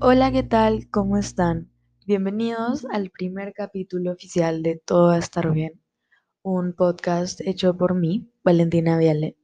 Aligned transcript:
Hola, 0.00 0.30
¿qué 0.30 0.44
tal? 0.44 0.88
¿Cómo 0.90 1.16
están? 1.16 1.72
Bienvenidos 2.06 2.86
al 2.92 3.10
primer 3.10 3.52
capítulo 3.52 4.12
oficial 4.12 4.62
de 4.62 4.76
Todo 4.76 5.10
a 5.10 5.18
estar 5.18 5.50
bien, 5.50 5.82
un 6.42 6.72
podcast 6.72 7.40
hecho 7.40 7.76
por 7.76 7.94
mí, 7.96 8.30
Valentina 8.44 8.96
Viale. 8.96 9.36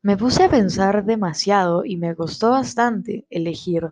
Me 0.00 0.16
puse 0.16 0.44
a 0.44 0.48
pensar 0.48 1.04
demasiado 1.04 1.84
y 1.84 1.96
me 1.96 2.14
costó 2.14 2.50
bastante 2.50 3.26
elegir 3.30 3.90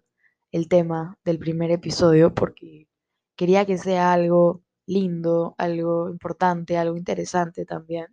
el 0.52 0.68
tema 0.68 1.18
del 1.24 1.40
primer 1.40 1.72
episodio 1.72 2.32
porque 2.32 2.86
quería 3.34 3.66
que 3.66 3.76
sea 3.76 4.12
algo 4.12 4.62
lindo, 4.86 5.56
algo 5.58 6.10
importante, 6.10 6.78
algo 6.78 6.96
interesante 6.96 7.64
también. 7.64 8.06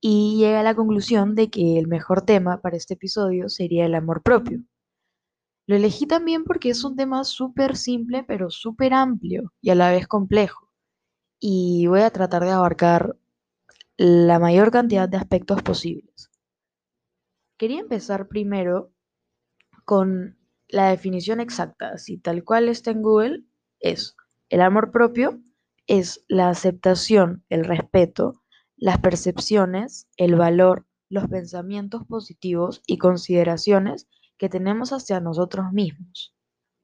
Y 0.00 0.36
llegué 0.38 0.58
a 0.58 0.62
la 0.62 0.76
conclusión 0.76 1.34
de 1.34 1.50
que 1.50 1.76
el 1.76 1.88
mejor 1.88 2.22
tema 2.22 2.60
para 2.60 2.76
este 2.76 2.94
episodio 2.94 3.48
sería 3.48 3.84
el 3.84 3.96
amor 3.96 4.22
propio. 4.22 4.60
Lo 5.68 5.76
elegí 5.76 6.06
también 6.06 6.44
porque 6.44 6.70
es 6.70 6.82
un 6.82 6.96
tema 6.96 7.24
súper 7.24 7.76
simple, 7.76 8.24
pero 8.26 8.48
súper 8.48 8.94
amplio 8.94 9.52
y 9.60 9.68
a 9.68 9.74
la 9.74 9.90
vez 9.90 10.08
complejo. 10.08 10.70
Y 11.38 11.86
voy 11.88 12.00
a 12.00 12.10
tratar 12.10 12.42
de 12.42 12.52
abarcar 12.52 13.18
la 13.98 14.38
mayor 14.38 14.70
cantidad 14.70 15.10
de 15.10 15.18
aspectos 15.18 15.62
posibles. 15.62 16.30
Quería 17.58 17.80
empezar 17.80 18.28
primero 18.28 18.94
con 19.84 20.38
la 20.68 20.88
definición 20.88 21.38
exacta, 21.38 21.90
así 21.90 22.16
tal 22.16 22.44
cual 22.44 22.70
está 22.70 22.90
en 22.90 23.02
Google, 23.02 23.44
es 23.78 24.16
el 24.48 24.62
amor 24.62 24.90
propio, 24.90 25.38
es 25.86 26.24
la 26.28 26.48
aceptación, 26.48 27.44
el 27.50 27.66
respeto, 27.66 28.42
las 28.78 29.00
percepciones, 29.00 30.08
el 30.16 30.34
valor, 30.34 30.86
los 31.10 31.28
pensamientos 31.28 32.06
positivos 32.06 32.82
y 32.86 32.96
consideraciones 32.96 34.08
que 34.38 34.48
tenemos 34.48 34.92
hacia 34.92 35.20
nosotros 35.20 35.72
mismos. 35.72 36.34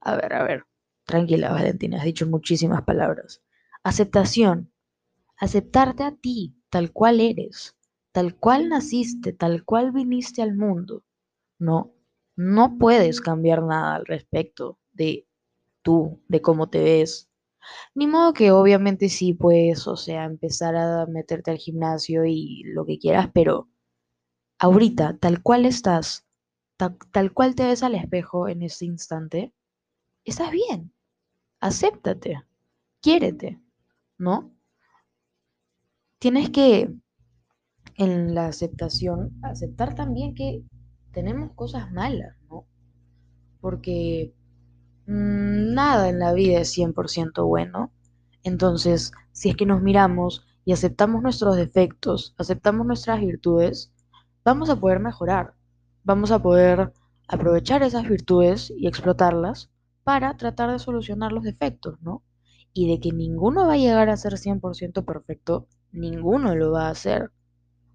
A 0.01 0.17
ver, 0.17 0.35
a 0.35 0.43
ver, 0.45 0.65
tranquila 1.05 1.53
Valentina, 1.53 1.99
has 1.99 2.05
dicho 2.05 2.27
muchísimas 2.27 2.83
palabras. 2.83 3.43
Aceptación, 3.83 4.73
aceptarte 5.39 6.03
a 6.03 6.17
ti, 6.17 6.57
tal 6.71 6.93
cual 6.93 7.21
eres, 7.21 7.77
tal 8.13 8.37
cual 8.37 8.69
naciste, 8.69 9.33
tal 9.33 9.65
cual 9.65 9.93
viniste 9.93 10.43
al 10.43 10.57
mundo. 10.57 11.05
No, 11.59 11.95
no 12.37 12.77
puedes 12.79 13.21
cambiar 13.21 13.63
nada 13.63 13.95
al 13.97 14.07
respecto 14.07 14.79
de 14.93 15.27
tú, 15.83 16.23
de 16.29 16.43
cómo 16.43 16.69
te 16.69 16.83
ves. 16.83 17.31
Ni 17.95 18.07
modo 18.07 18.33
que 18.33 18.51
obviamente 18.53 19.09
sí 19.09 19.35
puedes, 19.35 19.87
o 19.87 19.97
sea, 19.97 20.25
empezar 20.25 20.77
a 20.77 21.07
meterte 21.07 21.51
al 21.51 21.59
gimnasio 21.59 22.25
y 22.27 22.63
lo 22.67 22.85
que 22.85 22.99
quieras, 22.99 23.31
pero 23.33 23.69
ahorita, 24.59 25.19
tal 25.19 25.43
cual 25.43 25.67
estás, 25.67 26.24
tal, 26.77 27.33
cual 27.33 27.55
te 27.55 27.67
ves 27.67 27.83
al 27.83 27.95
espejo 27.95 28.49
en 28.49 28.63
ese 28.63 28.85
instante, 28.87 29.53
estás 30.25 30.51
bien. 30.51 30.93
Acéptate, 31.61 32.43
quiérete, 33.01 33.61
¿no? 34.19 34.53
Tienes 36.19 36.51
que, 36.51 36.95
en 37.97 38.35
la 38.35 38.47
aceptación, 38.47 39.39
aceptar 39.43 39.95
también 39.95 40.35
que 40.35 40.65
tenemos 41.13 41.53
cosas 41.55 41.91
malas, 41.93 42.37
¿no? 42.51 42.67
Porque 43.61 44.35
mm, 45.07 45.75
nada 45.75 46.09
en 46.09 46.19
la 46.19 46.33
vida 46.33 46.61
es 46.61 46.77
100% 46.77 47.47
bueno. 47.47 47.93
Entonces, 48.43 49.13
si 49.33 49.51
es 49.51 49.57
que 49.57 49.67
nos 49.67 49.81
miramos 49.81 50.47
y 50.65 50.73
aceptamos 50.73 51.23
nuestros 51.23 51.57
defectos, 51.57 52.35
aceptamos 52.39 52.87
nuestras 52.87 53.21
virtudes, 53.21 53.93
vamos 54.45 54.69
a 54.71 54.77
poder 54.77 55.01
mejorar 55.01 55.55
vamos 56.05 56.31
a 56.31 56.41
poder 56.41 56.93
aprovechar 57.29 57.83
esas 57.83 58.09
virtudes 58.09 58.73
y 58.77 58.87
explotarlas 58.87 59.71
para 60.05 60.37
tratar 60.37 60.71
de 60.71 60.79
solucionar 60.79 61.33
los 61.33 61.45
defectos, 61.45 62.01
¿no? 62.03 62.23
Y 62.73 62.89
de 62.89 63.01
que 63.01 63.13
ninguno 63.13 63.67
va 63.67 63.75
a 63.75 63.79
llegar 63.79 64.09
a 64.11 64.17
ser 64.17 64.39
100% 64.39 65.05
perfecto, 65.05 65.67
ninguno 65.93 66.55
lo 66.55 66.73
va 66.73 66.89
a 66.89 66.91
hacer. 66.91 67.31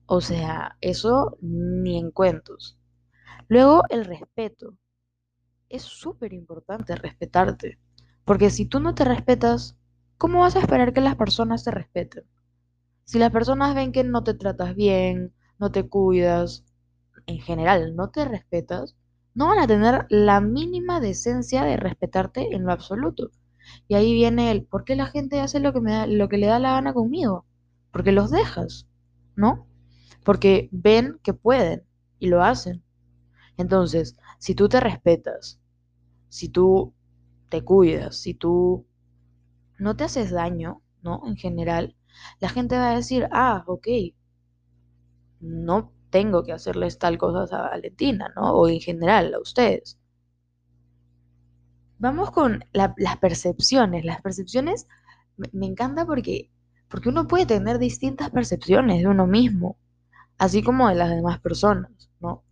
O 0.08 0.22
sea, 0.22 0.78
eso 0.81 1.38
ni 1.42 1.98
en 2.00 2.12
cuentos. 2.12 2.78
Luego, 3.48 3.84
el 3.90 4.06
respeto. 4.06 4.75
Es 5.69 5.84
súper 5.84 6.34
importante 6.34 6.96
respetarte, 6.96 7.80
porque 8.25 8.50
si 8.50 8.66
tú 8.66 8.80
no 8.80 8.96
te 8.96 9.06
respetas, 9.06 9.78
¿cómo 10.18 10.40
vas 10.40 10.56
a 10.56 10.59
esperar 10.59 10.94
que 10.94 11.02
las 11.02 11.16
personas 11.16 11.64
te 11.64 11.72
respeten? 11.72 12.24
Si 13.06 13.19
las 13.19 13.31
personas 13.31 13.75
ven 13.75 13.92
que 13.92 14.03
no 14.03 14.24
te 14.24 14.34
tratas 14.36 14.75
bien, 14.75 15.34
no 15.59 15.72
te 15.72 15.88
cuidas, 15.88 16.66
en 17.29 17.40
general 17.40 17.95
no 17.95 18.09
te 18.09 18.25
respetas, 18.25 18.95
no 19.35 19.50
van 19.50 19.59
a 19.59 19.67
tener 19.67 20.07
la 20.09 20.41
mínima 20.41 21.00
decencia 21.00 21.63
de 21.63 21.78
respetarte 21.78 22.56
en 22.56 22.66
lo 22.66 22.72
absoluto. 22.72 23.29
Y 23.88 23.94
ahí 23.94 24.13
viene 24.13 24.50
el, 24.50 24.63
¿por 24.66 24.84
qué 24.84 24.95
la 24.95 25.06
gente 25.06 25.39
hace 25.39 25.59
lo 25.59 25.72
que, 25.72 25.79
me 25.79 25.91
da, 25.91 26.07
lo 26.07 26.28
que 26.28 26.38
le 26.38 26.47
da 26.47 26.57
la 26.57 26.72
gana 26.72 26.91
conmigo? 26.91 27.45
Porque 27.91 28.12
los 28.12 28.31
dejas, 28.31 28.88
¿no? 29.35 29.68
Porque 30.23 30.69
ven 30.72 31.19
que 31.22 31.34
pueden 31.34 31.84
y 32.18 32.29
lo 32.29 32.44
hacen. 32.44 32.84
Entonces, 33.57 34.18
si 34.39 34.56
tú 34.56 34.68
te 34.68 34.79
respetas, 34.79 35.59
si 36.29 36.50
tú 36.50 36.95
te 37.50 37.63
cuidas, 37.63 38.18
si 38.18 38.34
tú 38.34 38.88
no 39.78 39.95
te 39.95 40.06
haces 40.06 40.31
daño, 40.31 40.81
¿no? 41.03 41.22
En 41.28 41.35
general, 41.35 41.95
la 42.39 42.50
gente 42.50 42.75
va 42.75 42.89
a 42.89 42.95
decir, 42.95 43.28
ah, 43.31 43.63
ok, 43.68 43.88
no 45.41 45.94
tengo 46.09 46.44
que 46.44 46.53
hacerles 46.53 46.97
tal 46.97 47.18
cosa 47.18 47.44
a 47.58 47.70
Valentina, 47.70 48.31
¿no? 48.36 48.53
O 48.53 48.68
en 48.68 48.80
general 48.80 49.34
a 49.34 49.40
ustedes. 49.40 49.97
Vamos 51.97 52.31
con 52.31 52.64
las 52.72 53.18
percepciones. 53.18 54.06
Las 54.06 54.22
percepciones 54.22 54.88
me, 55.52 55.68
encanta 55.68 56.06
porque, 56.06 56.50
porque 56.90 57.09
uno 57.09 57.28
puede 57.28 57.46
tener 57.46 57.78
distintas 57.78 58.30
percepciones 58.30 59.02
de 59.02 59.08
uno 59.08 59.28
mismo, 59.28 59.78
así 60.38 60.64
como 60.64 60.88
de 60.90 60.96
las 60.96 61.09
demás 61.09 61.40
personas, 61.40 61.92
¿no? 62.19 62.44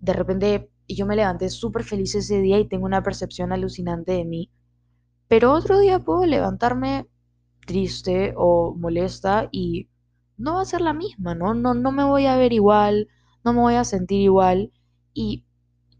De 0.00 0.12
repente 0.12 0.70
yo 0.88 1.06
me 1.06 1.16
levanté 1.16 1.48
súper 1.50 1.84
feliz 1.84 2.14
ese 2.14 2.40
día 2.40 2.58
y 2.58 2.68
tengo 2.68 2.86
una 2.86 3.02
percepción 3.02 3.52
alucinante 3.52 4.12
de 4.12 4.24
mí, 4.24 4.50
pero 5.28 5.52
otro 5.52 5.78
día 5.78 5.98
puedo 6.00 6.26
levantarme 6.26 7.06
triste 7.66 8.34
o 8.36 8.74
molesta 8.74 9.48
y 9.52 9.88
no 10.38 10.54
va 10.54 10.62
a 10.62 10.64
ser 10.66 10.80
la 10.80 10.92
misma, 10.92 11.34
¿no? 11.34 11.54
No, 11.54 11.74
no 11.74 11.92
me 11.92 12.04
voy 12.04 12.26
a 12.26 12.36
ver 12.36 12.52
igual, 12.52 13.08
no 13.44 13.52
me 13.52 13.60
voy 13.60 13.74
a 13.74 13.84
sentir 13.84 14.20
igual 14.20 14.72
y, 15.14 15.44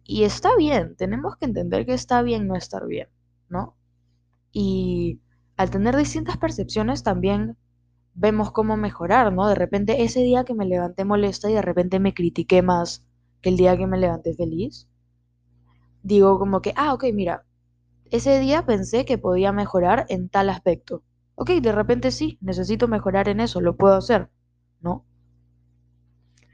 y 0.04 0.24
está 0.24 0.56
bien, 0.56 0.96
tenemos 0.96 1.36
que 1.36 1.46
entender 1.46 1.86
que 1.86 1.94
está 1.94 2.22
bien 2.22 2.46
no 2.48 2.56
estar 2.56 2.86
bien, 2.86 3.08
¿no? 3.48 3.76
Y 4.52 5.20
al 5.56 5.70
tener 5.70 5.96
distintas 5.96 6.38
percepciones 6.38 7.02
también 7.02 7.56
vemos 8.14 8.52
cómo 8.52 8.76
mejorar, 8.76 9.32
¿no? 9.32 9.48
De 9.48 9.54
repente 9.56 10.02
ese 10.04 10.20
día 10.20 10.44
que 10.44 10.54
me 10.54 10.66
levanté 10.66 11.04
molesta 11.04 11.50
y 11.50 11.54
de 11.54 11.62
repente 11.62 12.00
me 12.00 12.14
critiqué 12.14 12.62
más 12.62 13.04
que 13.42 13.50
el 13.50 13.56
día 13.58 13.76
que 13.76 13.86
me 13.86 13.98
levanté 13.98 14.34
feliz, 14.34 14.88
digo 16.02 16.38
como 16.38 16.60
que, 16.62 16.72
ah, 16.76 16.94
ok, 16.94 17.04
mira, 17.12 17.44
ese 18.10 18.40
día 18.40 18.66
pensé 18.66 19.04
que 19.04 19.18
podía 19.18 19.52
mejorar 19.52 20.06
en 20.08 20.28
tal 20.28 20.50
aspecto 20.50 21.02
ok, 21.42 21.50
de 21.60 21.72
repente 21.72 22.12
sí, 22.12 22.38
necesito 22.40 22.86
mejorar 22.86 23.28
en 23.28 23.40
eso, 23.40 23.60
lo 23.60 23.76
puedo 23.76 23.94
hacer, 23.96 24.30
¿no? 24.80 25.04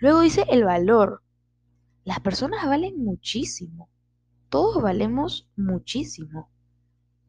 Luego 0.00 0.20
dice 0.20 0.46
el 0.48 0.64
valor. 0.64 1.22
Las 2.04 2.20
personas 2.20 2.64
valen 2.64 3.04
muchísimo. 3.04 3.90
Todos 4.48 4.82
valemos 4.82 5.46
muchísimo. 5.56 6.50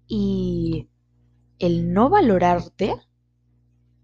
Y 0.08 0.88
el 1.58 1.92
no 1.92 2.10
valorarte, 2.10 2.96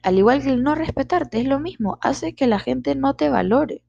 al 0.04 0.18
igual 0.18 0.44
que 0.44 0.50
el 0.50 0.62
no 0.62 0.76
respetarte, 0.76 1.40
es 1.40 1.48
lo 1.48 1.62
mismo, 1.62 1.98
hace 2.02 2.36
que 2.36 2.48
la 2.48 2.60
gente 2.60 2.94
no 2.94 3.16
te 3.16 3.30
valore. 3.30 3.86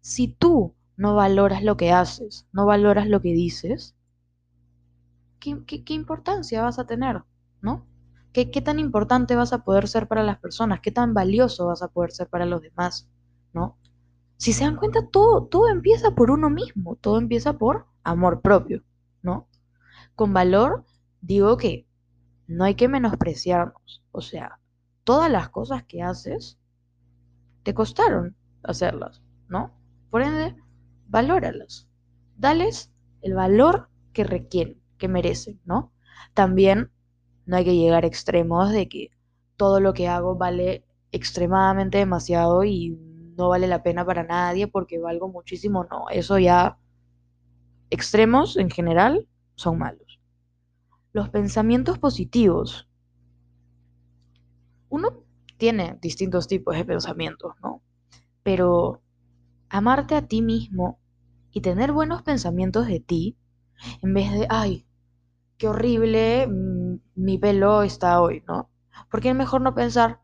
Si 0.00 0.26
tú 0.26 0.74
no 0.96 1.14
valoras 1.14 1.62
lo 1.62 1.76
que 1.76 1.92
haces, 1.92 2.46
no 2.50 2.64
valoras 2.64 3.08
lo 3.08 3.20
que 3.20 3.34
dices, 3.34 3.94
¿qué, 5.38 5.84
qué 5.84 5.92
importancia 5.92 6.62
vas 6.62 6.78
a 6.78 6.86
tener? 6.86 7.24
¿No? 7.60 7.84
¿Qué, 8.44 8.60
tan 8.60 8.78
importante 8.78 9.34
vas 9.34 9.54
a 9.54 9.64
poder 9.64 9.88
ser 9.88 10.08
para 10.08 10.22
las 10.22 10.38
personas? 10.38 10.80
¿Qué 10.80 10.92
tan 10.92 11.14
valioso 11.14 11.68
vas 11.68 11.80
a 11.80 11.88
poder 11.88 12.12
ser 12.12 12.28
para 12.28 12.44
los 12.44 12.60
demás? 12.60 13.08
¿No? 13.54 13.78
Si 14.36 14.52
se 14.52 14.64
dan 14.64 14.76
cuenta, 14.76 15.08
todo, 15.10 15.46
todo 15.46 15.70
empieza 15.70 16.14
por 16.14 16.30
uno 16.30 16.50
mismo, 16.50 16.96
todo 16.96 17.16
empieza 17.16 17.54
por 17.54 17.86
amor 18.02 18.42
propio, 18.42 18.82
¿no? 19.22 19.48
Con 20.14 20.34
valor 20.34 20.84
digo 21.22 21.56
que 21.56 21.88
no 22.46 22.64
hay 22.64 22.74
que 22.74 22.88
menospreciarnos, 22.88 24.04
o 24.12 24.20
sea, 24.20 24.60
todas 25.02 25.30
las 25.30 25.48
cosas 25.48 25.84
que 25.84 26.02
haces 26.02 26.58
te 27.62 27.72
costaron 27.72 28.36
hacerlas, 28.62 29.22
¿no? 29.48 29.72
Por 30.10 30.20
ende, 30.20 30.54
valóralas, 31.06 31.88
dales 32.36 32.92
el 33.22 33.32
valor 33.32 33.88
que 34.12 34.24
requieren, 34.24 34.78
que 34.98 35.08
merecen, 35.08 35.58
¿no? 35.64 35.94
También 36.34 36.90
no 37.46 37.56
hay 37.56 37.64
que 37.64 37.76
llegar 37.76 38.04
a 38.04 38.08
extremos 38.08 38.72
de 38.72 38.88
que 38.88 39.10
todo 39.56 39.80
lo 39.80 39.94
que 39.94 40.08
hago 40.08 40.36
vale 40.36 40.84
extremadamente 41.12 41.98
demasiado 41.98 42.64
y 42.64 42.98
no 43.36 43.48
vale 43.50 43.66
la 43.68 43.82
pena 43.82 44.04
para 44.04 44.24
nadie 44.24 44.68
porque 44.68 44.98
valgo 44.98 45.28
muchísimo. 45.28 45.84
No, 45.90 46.08
eso 46.10 46.38
ya 46.38 46.78
extremos 47.90 48.56
en 48.56 48.70
general 48.70 49.26
son 49.56 49.78
malos. 49.78 50.20
los 51.12 51.30
pensamientos 51.30 51.98
positivos. 51.98 52.88
Uno 54.88 55.22
tiene 55.58 55.96
distintos 56.02 56.48
tipos 56.48 56.74
de 56.76 56.84
pensamientos, 56.84 57.54
¿no? 57.62 57.82
Pero 58.42 59.02
amarte 59.70 60.14
a 60.16 60.26
ti 60.28 60.42
mismo 60.42 61.00
y 61.52 61.62
tener 61.62 61.92
buenos 61.92 62.22
pensamientos 62.22 62.86
de 62.88 63.00
ti, 63.00 63.38
en 64.02 64.14
vez 64.14 64.32
de, 64.32 64.46
ay, 64.50 64.85
qué 65.58 65.68
horrible 65.68 66.46
mm, 66.46 67.00
mi 67.16 67.38
pelo 67.38 67.82
está 67.82 68.20
hoy, 68.20 68.42
¿no? 68.46 68.70
Porque 69.10 69.30
es 69.30 69.34
mejor 69.36 69.60
no 69.60 69.74
pensar, 69.74 70.20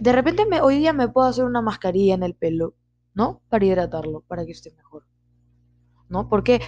de 0.00 0.12
repente 0.12 0.46
me, 0.46 0.60
hoy 0.60 0.78
día 0.78 0.92
me 0.92 1.08
puedo 1.08 1.26
hacer 1.26 1.44
una 1.44 1.62
mascarilla 1.62 2.14
en 2.14 2.22
el 2.22 2.34
pelo, 2.34 2.74
¿no? 3.14 3.42
Para 3.48 3.64
hidratarlo, 3.64 4.20
para 4.22 4.44
que 4.44 4.52
esté 4.52 4.72
mejor, 4.74 5.04
¿no? 6.08 6.28
Porque 6.28 6.60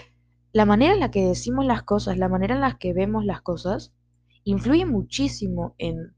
la 0.53 0.67
manera 0.67 0.95
en 0.95 1.01
la 1.01 1.11
que 1.11 1.27
decimos 1.27 1.65
las 1.65 1.83
cosas, 1.83 2.19
la 2.19 2.29
manera 2.29 2.55
en 2.55 2.61
la 2.61 2.77
que 2.79 2.93
vemos 2.93 3.25
las 3.25 3.43
cosas, 3.43 3.93
influye 4.45 4.87
muchísimo 4.87 5.75
en 5.79 6.15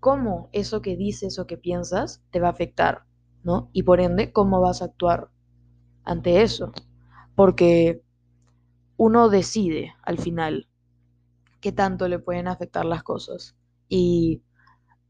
cómo 0.00 0.48
eso 0.52 0.82
que 0.82 0.96
dices 0.96 1.38
o 1.38 1.46
que 1.46 1.56
piensas 1.56 2.22
te 2.30 2.40
va 2.40 2.48
a 2.48 2.52
afectar, 2.52 3.04
¿no? 3.42 3.70
Y 3.72 3.84
por 3.84 4.00
ende, 4.00 4.32
cómo 4.32 4.60
vas 4.60 4.82
a 4.82 4.86
actuar 4.86 5.30
ante 6.04 6.42
eso. 6.42 6.72
Porque 7.34 8.02
uno 8.96 9.28
decide 9.28 9.94
al 10.02 10.18
final 10.18 10.68
qué 11.60 11.72
tanto 11.72 12.08
le 12.08 12.18
pueden 12.18 12.48
afectar 12.48 12.84
las 12.84 13.02
cosas 13.02 13.56
y 13.88 14.42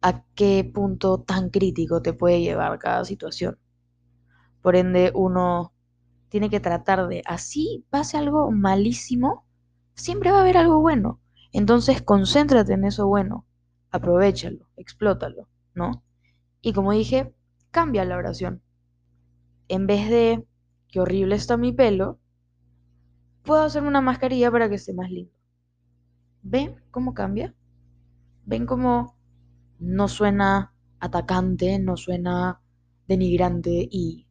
a 0.00 0.22
qué 0.34 0.70
punto 0.72 1.22
tan 1.22 1.50
crítico 1.50 2.02
te 2.02 2.12
puede 2.12 2.40
llevar 2.40 2.78
cada 2.78 3.04
situación. 3.04 3.58
Por 4.62 4.76
ende, 4.76 5.12
uno 5.14 5.72
tiene 6.28 6.50
que 6.50 6.60
tratar 6.60 7.06
de, 7.08 7.22
así 7.26 7.84
pase 7.90 8.16
algo 8.16 8.50
malísimo, 8.50 9.46
siempre 9.94 10.30
va 10.30 10.38
a 10.38 10.40
haber 10.42 10.56
algo 10.56 10.80
bueno. 10.80 11.20
Entonces, 11.52 12.02
concéntrate 12.02 12.72
en 12.72 12.84
eso 12.84 13.06
bueno, 13.06 13.46
aprovechalo, 13.90 14.66
explótalo, 14.76 15.48
¿no? 15.74 16.02
Y 16.60 16.72
como 16.72 16.92
dije, 16.92 17.32
cambia 17.70 18.04
la 18.04 18.16
oración. 18.16 18.62
En 19.68 19.86
vez 19.86 20.08
de, 20.08 20.46
qué 20.88 21.00
horrible 21.00 21.36
está 21.36 21.56
mi 21.56 21.72
pelo, 21.72 22.18
puedo 23.44 23.62
hacerme 23.62 23.88
una 23.88 24.00
mascarilla 24.00 24.50
para 24.50 24.68
que 24.68 24.74
esté 24.76 24.92
más 24.92 25.10
lindo. 25.10 25.32
¿Ven 26.42 26.82
cómo 26.90 27.14
cambia? 27.14 27.54
¿Ven 28.44 28.66
cómo 28.66 29.16
no 29.78 30.08
suena 30.08 30.74
atacante, 30.98 31.78
no 31.78 31.96
suena 31.96 32.60
denigrante 33.06 33.88
y 33.90 34.26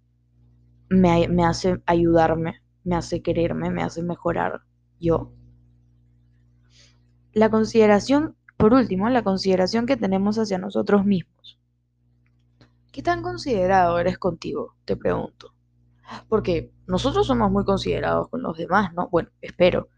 me, 0.90 1.28
me 1.28 1.46
hace 1.46 1.82
ayudarme, 1.86 2.62
me 2.84 2.96
hace 2.96 3.22
quererme, 3.22 3.70
me 3.70 3.84
hace 3.84 4.04
mejorar 4.04 4.62
yo? 5.00 5.32
La 7.32 7.50
consideración, 7.50 8.36
por 8.58 8.74
último, 8.74 9.10
la 9.10 9.24
consideración 9.24 9.86
que 9.86 9.98
tenemos 9.98 10.38
hacia 10.38 10.58
nosotros 10.58 11.06
mismos. 11.06 11.60
¿Qué 12.92 13.02
tan 13.02 13.24
considerado 13.24 13.98
eres 13.98 14.20
contigo? 14.20 14.76
Te 14.86 14.96
pregunto. 14.96 15.54
Porque 16.30 16.72
nosotros 16.88 17.28
somos 17.28 17.52
muy 17.52 17.66
considerados 17.66 18.30
con 18.30 18.42
los 18.42 18.58
demás, 18.58 18.94
¿no? 18.94 19.10
Bueno, 19.10 19.30
espero. 19.42 19.90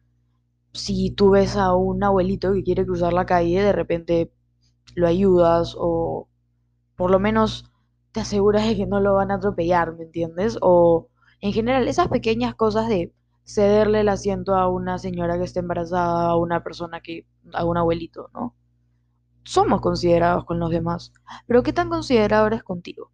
Si 0.74 1.12
tú 1.12 1.32
ves 1.32 1.56
a 1.56 1.74
un 1.74 2.04
abuelito 2.04 2.54
que 2.54 2.64
quiere 2.64 2.86
cruzar 2.86 3.14
la 3.14 3.26
calle, 3.26 3.62
de 3.62 3.72
repente 3.72 4.32
lo 4.96 5.08
ayudas 5.08 5.76
o 5.78 6.28
por 6.96 7.12
lo 7.12 7.20
menos 7.20 7.72
te 8.12 8.22
aseguras 8.22 8.68
de 8.68 8.76
que 8.76 8.88
no 8.88 9.00
lo 9.00 9.16
van 9.16 9.32
a 9.32 9.36
atropellar, 9.36 9.94
¿me 9.96 10.04
entiendes? 10.06 10.58
O 10.62 11.10
en 11.42 11.54
general, 11.54 11.88
esas 11.88 12.08
pequeñas 12.08 12.56
cosas 12.56 12.88
de 12.88 13.14
cederle 13.44 14.02
el 14.02 14.10
asiento 14.10 14.56
a 14.56 14.70
una 14.70 14.98
señora 14.98 15.38
que 15.38 15.44
esté 15.44 15.60
embarazada, 15.60 16.30
a 16.30 16.38
una 16.38 16.64
persona 16.64 17.02
que, 17.02 17.28
a 17.54 17.66
un 17.66 17.78
abuelito, 17.78 18.30
¿no? 18.34 18.56
Somos 19.44 19.82
considerados 19.82 20.46
con 20.46 20.60
los 20.60 20.72
demás, 20.72 21.14
pero 21.46 21.62
¿qué 21.62 21.72
tan 21.72 21.90
considerado 21.90 22.48
eres 22.48 22.64
contigo? 22.64 23.12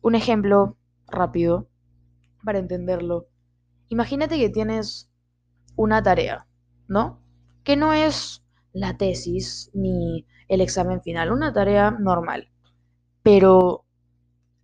Un 0.00 0.14
ejemplo 0.14 0.76
rápido 1.08 1.68
para 2.46 2.60
entenderlo. 2.60 3.26
Imagínate 3.90 4.38
que 4.38 4.48
tienes 4.48 5.10
una 5.74 6.02
tarea, 6.02 6.46
¿no? 6.88 7.20
Que 7.64 7.76
no 7.76 7.92
es 7.92 8.42
la 8.72 8.96
tesis 8.96 9.70
ni 9.74 10.26
el 10.48 10.62
examen 10.62 11.02
final, 11.02 11.32
una 11.32 11.52
tarea 11.52 11.90
normal. 11.90 12.48
Pero 13.22 13.84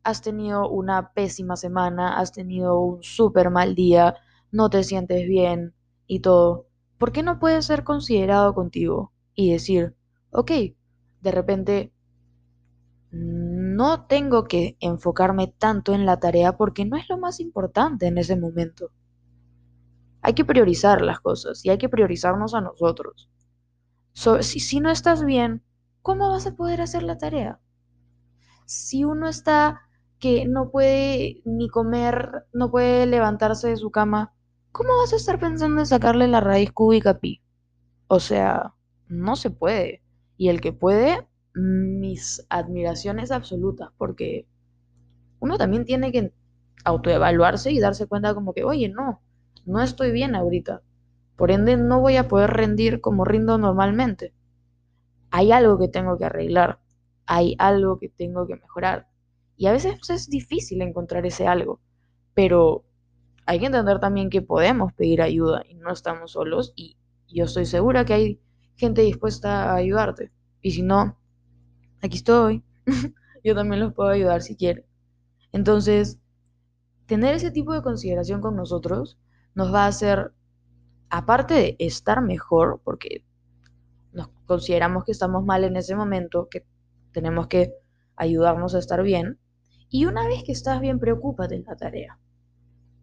has 0.04 0.22
tenido 0.22 0.68
una 0.70 1.12
pésima 1.12 1.56
semana, 1.56 2.18
has 2.18 2.32
tenido 2.32 2.80
un 2.80 3.02
súper 3.02 3.50
mal 3.50 3.74
día, 3.74 4.14
no 4.52 4.70
te 4.70 4.84
sientes 4.84 5.26
bien 5.28 5.74
y 6.06 6.20
todo. 6.20 6.68
¿Por 6.98 7.10
qué 7.12 7.22
no 7.22 7.40
puedes 7.40 7.66
ser 7.66 7.82
considerado 7.82 8.54
contigo 8.54 9.12
y 9.34 9.52
decir, 9.52 9.96
ok, 10.30 10.52
de 11.20 11.30
repente 11.32 11.92
no 13.82 14.04
tengo 14.04 14.44
que 14.44 14.76
enfocarme 14.78 15.48
tanto 15.58 15.92
en 15.92 16.06
la 16.06 16.20
tarea 16.20 16.56
porque 16.56 16.84
no 16.84 16.96
es 16.96 17.08
lo 17.08 17.18
más 17.18 17.40
importante 17.40 18.06
en 18.06 18.16
ese 18.16 18.36
momento. 18.36 18.92
Hay 20.20 20.34
que 20.34 20.44
priorizar 20.44 21.02
las 21.02 21.18
cosas 21.18 21.64
y 21.64 21.70
hay 21.70 21.78
que 21.78 21.88
priorizarnos 21.88 22.54
a 22.54 22.60
nosotros. 22.60 23.28
si, 24.12 24.78
no 24.78 24.88
estás 24.88 25.24
bien, 25.24 25.64
¿cómo 26.00 26.28
vas 26.28 26.46
a 26.46 26.54
poder 26.54 26.80
hacer 26.80 27.02
la 27.02 27.18
tarea? 27.18 27.58
Si 28.66 29.02
uno 29.02 29.26
está 29.26 29.80
que 30.20 30.46
no 30.46 30.70
puede 30.70 31.42
ni 31.44 31.68
comer, 31.68 32.46
no 32.52 32.70
puede 32.70 33.06
levantarse 33.06 33.66
de 33.68 33.76
su 33.76 33.90
cama, 33.90 34.32
¿cómo 34.70 34.96
vas 34.96 35.12
a 35.12 35.16
estar 35.16 35.40
pensando 35.40 35.80
en 35.80 35.86
sacarle 35.86 36.28
la 36.28 36.38
raíz 36.38 36.70
cúbica 36.70 37.18
pi? 37.18 37.42
O 38.06 38.20
sea, 38.20 38.74
no 39.08 39.34
se 39.34 39.50
puede. 39.50 40.04
Y 40.36 40.50
el 40.50 40.60
que 40.60 40.72
puede, 40.72 41.26
mis 41.54 42.46
admiraciones 42.48 43.30
absolutas, 43.30 43.90
porque 43.98 44.46
uno 45.40 45.58
también 45.58 45.84
tiene 45.84 46.12
que 46.12 46.32
autoevaluarse 46.84 47.72
y 47.72 47.80
darse 47.80 48.06
cuenta 48.06 48.34
como 48.34 48.54
que, 48.54 48.64
oye, 48.64 48.88
no, 48.88 49.20
no 49.66 49.82
estoy 49.82 50.12
bien 50.12 50.34
ahorita. 50.34 50.82
Por 51.36 51.50
ende, 51.50 51.76
no 51.76 52.00
voy 52.00 52.16
a 52.16 52.28
poder 52.28 52.50
rendir 52.50 53.00
como 53.00 53.24
rindo 53.24 53.58
normalmente. 53.58 54.34
Hay 55.30 55.52
algo 55.52 55.78
que 55.78 55.88
tengo 55.88 56.18
que 56.18 56.24
arreglar, 56.24 56.80
hay 57.26 57.56
algo 57.58 57.98
que 57.98 58.08
tengo 58.08 58.46
que 58.46 58.56
mejorar. 58.56 59.08
Y 59.56 59.66
a 59.66 59.72
veces 59.72 59.98
es 60.10 60.28
difícil 60.28 60.82
encontrar 60.82 61.26
ese 61.26 61.46
algo, 61.46 61.80
pero 62.34 62.84
hay 63.46 63.58
que 63.58 63.66
entender 63.66 64.00
también 64.00 64.30
que 64.30 64.42
podemos 64.42 64.92
pedir 64.92 65.22
ayuda 65.22 65.62
y 65.68 65.74
no 65.74 65.92
estamos 65.92 66.32
solos 66.32 66.72
y 66.76 66.96
yo 67.28 67.44
estoy 67.44 67.66
segura 67.66 68.04
que 68.04 68.14
hay 68.14 68.40
gente 68.76 69.02
dispuesta 69.02 69.72
a 69.72 69.76
ayudarte. 69.76 70.32
Y 70.60 70.72
si 70.72 70.82
no, 70.82 71.18
aquí 72.02 72.18
estoy, 72.18 72.62
yo 73.44 73.54
también 73.54 73.80
los 73.80 73.94
puedo 73.94 74.10
ayudar 74.10 74.42
si 74.42 74.56
quieren. 74.56 74.84
Entonces, 75.52 76.18
tener 77.06 77.34
ese 77.34 77.50
tipo 77.50 77.72
de 77.72 77.82
consideración 77.82 78.40
con 78.40 78.56
nosotros 78.56 79.18
nos 79.54 79.72
va 79.72 79.84
a 79.84 79.88
hacer, 79.88 80.32
aparte 81.10 81.54
de 81.54 81.76
estar 81.78 82.22
mejor, 82.22 82.80
porque 82.84 83.24
nos 84.12 84.28
consideramos 84.46 85.04
que 85.04 85.12
estamos 85.12 85.44
mal 85.44 85.64
en 85.64 85.76
ese 85.76 85.94
momento, 85.94 86.48
que 86.50 86.66
tenemos 87.12 87.46
que 87.46 87.72
ayudarnos 88.16 88.74
a 88.74 88.78
estar 88.78 89.02
bien, 89.02 89.38
y 89.88 90.06
una 90.06 90.26
vez 90.26 90.42
que 90.44 90.52
estás 90.52 90.80
bien, 90.80 90.98
preocúpate 90.98 91.54
en 91.54 91.64
la 91.64 91.76
tarea. 91.76 92.18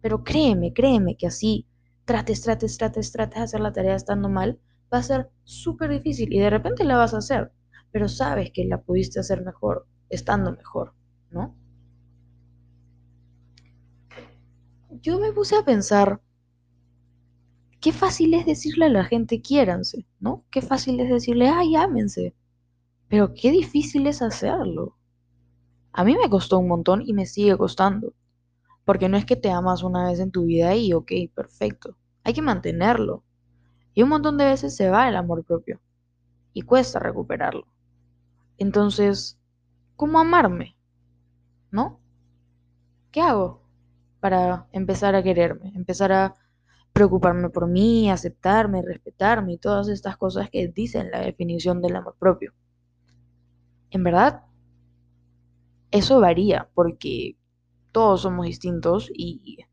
Pero 0.02 0.24
créeme, 0.24 0.72
créeme 0.72 1.16
que 1.16 1.28
así 1.28 1.66
trates, 2.04 2.42
trates, 2.42 2.76
trates, 2.78 3.12
trates 3.12 3.36
de 3.36 3.44
hacer 3.44 3.60
la 3.60 3.72
tarea 3.72 3.94
estando 3.94 4.28
mal, 4.28 4.58
va 4.92 4.98
a 4.98 5.02
ser 5.04 5.30
súper 5.44 5.90
difícil 5.90 6.32
y 6.32 6.40
de 6.40 6.50
repente 6.50 6.84
la 6.84 6.96
vas 6.96 7.14
a 7.14 7.18
hacer 7.18 7.52
pero 7.92 8.08
sabes 8.08 8.50
que 8.52 8.64
la 8.64 8.80
pudiste 8.80 9.20
hacer 9.20 9.44
mejor, 9.44 9.86
estando 10.08 10.52
mejor, 10.52 10.94
¿no? 11.30 11.54
Yo 15.02 15.18
me 15.18 15.32
puse 15.32 15.56
a 15.56 15.64
pensar, 15.64 16.20
qué 17.80 17.92
fácil 17.92 18.34
es 18.34 18.44
decirle 18.44 18.86
a 18.86 18.90
la 18.90 19.04
gente 19.04 19.40
quiéranse, 19.40 20.06
¿no? 20.18 20.44
Qué 20.50 20.62
fácil 20.62 21.00
es 21.00 21.08
decirle, 21.08 21.48
ay, 21.48 21.76
ámense, 21.76 22.34
pero 23.08 23.34
qué 23.34 23.50
difícil 23.50 24.06
es 24.06 24.22
hacerlo. 24.22 24.96
A 25.92 26.04
mí 26.04 26.16
me 26.16 26.28
costó 26.30 26.58
un 26.58 26.68
montón 26.68 27.02
y 27.04 27.12
me 27.12 27.26
sigue 27.26 27.56
costando, 27.56 28.14
porque 28.84 29.08
no 29.08 29.16
es 29.16 29.24
que 29.24 29.36
te 29.36 29.50
amas 29.50 29.82
una 29.82 30.08
vez 30.08 30.20
en 30.20 30.30
tu 30.30 30.44
vida 30.44 30.74
y, 30.76 30.92
ok, 30.92 31.12
perfecto, 31.34 31.96
hay 32.22 32.34
que 32.34 32.42
mantenerlo. 32.42 33.24
Y 33.94 34.02
un 34.02 34.10
montón 34.10 34.36
de 34.36 34.44
veces 34.44 34.76
se 34.76 34.88
va 34.88 35.08
el 35.08 35.16
amor 35.16 35.44
propio 35.44 35.80
y 36.52 36.62
cuesta 36.62 36.98
recuperarlo. 36.98 37.66
Entonces, 38.60 39.38
¿cómo 39.96 40.20
amarme? 40.20 40.76
¿No? 41.70 41.98
¿Qué 43.10 43.22
hago 43.22 43.62
para 44.20 44.68
empezar 44.72 45.14
a 45.14 45.22
quererme? 45.22 45.72
Empezar 45.74 46.12
a 46.12 46.34
preocuparme 46.92 47.48
por 47.48 47.66
mí, 47.66 48.10
aceptarme, 48.10 48.82
respetarme 48.82 49.54
y 49.54 49.58
todas 49.58 49.88
estas 49.88 50.18
cosas 50.18 50.50
que 50.50 50.68
dicen 50.68 51.10
la 51.10 51.20
definición 51.20 51.80
del 51.80 51.96
amor 51.96 52.16
propio. 52.18 52.52
En 53.90 54.04
verdad, 54.04 54.42
eso 55.90 56.20
varía 56.20 56.68
porque 56.74 57.38
todos 57.92 58.20
somos 58.20 58.44
distintos 58.44 59.10
y 59.14 59.64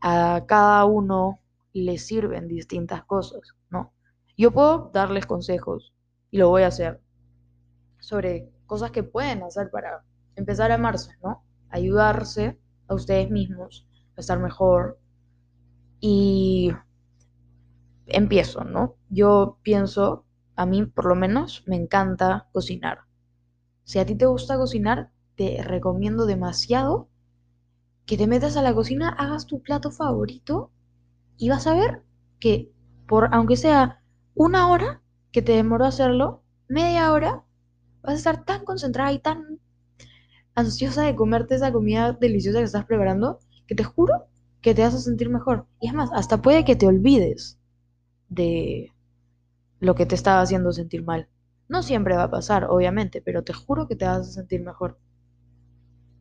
a 0.00 0.44
cada 0.48 0.84
uno 0.84 1.38
les 1.72 2.04
sirven 2.04 2.48
distintas 2.48 3.04
cosas, 3.04 3.54
¿no? 3.70 3.92
Yo 4.36 4.50
puedo 4.50 4.90
darles 4.92 5.26
consejos 5.26 5.92
y 6.32 6.38
lo 6.38 6.48
voy 6.48 6.62
a 6.62 6.68
hacer 6.68 7.00
sobre 8.08 8.50
cosas 8.64 8.90
que 8.90 9.02
pueden 9.02 9.42
hacer 9.42 9.70
para 9.70 10.02
empezar 10.34 10.72
a 10.72 10.76
amarse, 10.76 11.12
¿no? 11.22 11.44
Ayudarse 11.68 12.58
a 12.86 12.94
ustedes 12.94 13.30
mismos 13.30 13.86
a 14.16 14.20
estar 14.20 14.38
mejor. 14.38 14.98
Y 16.00 16.72
empiezo, 18.06 18.64
¿no? 18.64 18.94
Yo 19.10 19.58
pienso, 19.62 20.24
a 20.56 20.64
mí 20.64 20.86
por 20.86 21.04
lo 21.04 21.16
menos 21.16 21.64
me 21.66 21.76
encanta 21.76 22.48
cocinar. 22.52 23.00
Si 23.84 23.98
a 23.98 24.06
ti 24.06 24.14
te 24.14 24.24
gusta 24.24 24.56
cocinar, 24.56 25.10
te 25.36 25.62
recomiendo 25.62 26.24
demasiado 26.24 27.10
que 28.06 28.16
te 28.16 28.26
metas 28.26 28.56
a 28.56 28.62
la 28.62 28.72
cocina, 28.72 29.10
hagas 29.10 29.46
tu 29.46 29.60
plato 29.60 29.90
favorito 29.90 30.70
y 31.36 31.50
vas 31.50 31.66
a 31.66 31.74
ver 31.74 32.02
que 32.40 32.72
por 33.06 33.28
aunque 33.34 33.56
sea 33.56 34.02
una 34.34 34.70
hora 34.70 35.02
que 35.30 35.42
te 35.42 35.52
demoró 35.52 35.84
hacerlo, 35.84 36.42
media 36.68 37.12
hora, 37.12 37.44
vas 38.02 38.14
a 38.14 38.16
estar 38.18 38.44
tan 38.44 38.64
concentrada 38.64 39.12
y 39.12 39.18
tan 39.20 39.60
ansiosa 40.54 41.02
de 41.04 41.14
comerte 41.16 41.54
esa 41.54 41.72
comida 41.72 42.12
deliciosa 42.12 42.58
que 42.58 42.64
estás 42.64 42.84
preparando, 42.84 43.38
que 43.66 43.74
te 43.74 43.84
juro 43.84 44.26
que 44.60 44.74
te 44.74 44.82
vas 44.82 44.94
a 44.94 44.98
sentir 44.98 45.30
mejor. 45.30 45.66
Y 45.80 45.88
es 45.88 45.94
más, 45.94 46.10
hasta 46.12 46.42
puede 46.42 46.64
que 46.64 46.76
te 46.76 46.86
olvides 46.86 47.58
de 48.28 48.92
lo 49.80 49.94
que 49.96 50.06
te 50.06 50.14
estaba 50.16 50.42
haciendo 50.42 50.72
sentir 50.72 51.04
mal. 51.04 51.28
No 51.68 51.82
siempre 51.82 52.16
va 52.16 52.24
a 52.24 52.30
pasar, 52.30 52.66
obviamente, 52.70 53.22
pero 53.22 53.44
te 53.44 53.52
juro 53.54 53.88
que 53.88 53.96
te 53.96 54.06
vas 54.06 54.20
a 54.20 54.32
sentir 54.32 54.62
mejor. 54.62 54.98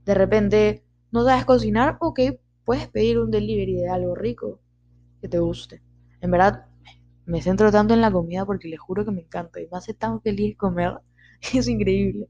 De 0.05 0.13
repente, 0.15 0.83
no 1.11 1.23
sabes 1.23 1.45
cocinar, 1.45 1.97
ok, 1.99 2.19
puedes 2.65 2.87
pedir 2.87 3.19
un 3.19 3.29
delivery 3.31 3.75
de 3.75 3.89
algo 3.89 4.15
rico 4.15 4.59
que 5.21 5.29
te 5.29 5.39
guste. 5.39 5.81
En 6.21 6.31
verdad, 6.31 6.65
me 7.25 7.41
centro 7.41 7.71
tanto 7.71 7.93
en 7.93 8.01
la 8.01 8.11
comida 8.11 8.45
porque 8.45 8.67
les 8.69 8.79
juro 8.79 9.05
que 9.05 9.11
me 9.11 9.21
encanta 9.21 9.61
y 9.61 9.67
me 9.71 9.77
hace 9.77 9.93
tan 9.93 10.21
feliz 10.21 10.57
comer. 10.57 10.99
Es 11.53 11.67
increíble. 11.67 12.27